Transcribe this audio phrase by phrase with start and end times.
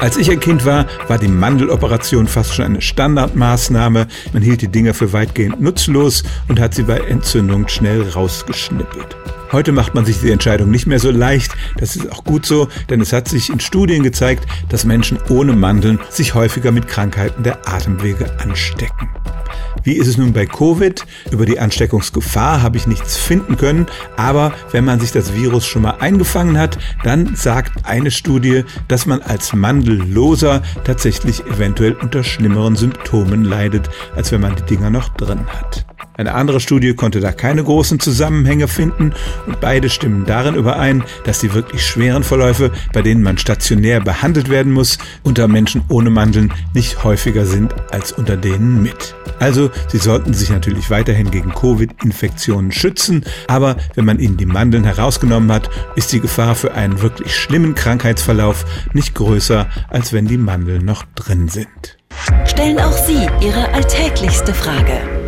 [0.00, 4.06] Als ich ein Kind war, war die Mandeloperation fast schon eine Standardmaßnahme.
[4.32, 9.16] Man hielt die Dinger für weitgehend nutzlos und hat sie bei Entzündung schnell rausgeschnippelt.
[9.50, 11.52] Heute macht man sich die Entscheidung nicht mehr so leicht.
[11.78, 15.52] Das ist auch gut so, denn es hat sich in Studien gezeigt, dass Menschen ohne
[15.52, 19.08] Mandeln sich häufiger mit Krankheiten der Atemwege anstecken.
[19.88, 21.06] Wie ist es nun bei Covid?
[21.30, 23.86] Über die Ansteckungsgefahr habe ich nichts finden können,
[24.18, 29.06] aber wenn man sich das Virus schon mal eingefangen hat, dann sagt eine Studie, dass
[29.06, 35.08] man als Mandelloser tatsächlich eventuell unter schlimmeren Symptomen leidet, als wenn man die Dinger noch
[35.08, 35.86] drin hat.
[36.18, 39.12] Eine andere Studie konnte da keine großen Zusammenhänge finden
[39.46, 44.50] und beide stimmen darin überein, dass die wirklich schweren Verläufe, bei denen man stationär behandelt
[44.50, 49.14] werden muss, unter Menschen ohne Mandeln nicht häufiger sind als unter denen mit.
[49.38, 54.82] Also, sie sollten sich natürlich weiterhin gegen Covid-Infektionen schützen, aber wenn man ihnen die Mandeln
[54.82, 60.36] herausgenommen hat, ist die Gefahr für einen wirklich schlimmen Krankheitsverlauf nicht größer, als wenn die
[60.36, 61.96] Mandeln noch drin sind.
[62.44, 65.27] Stellen auch Sie Ihre alltäglichste Frage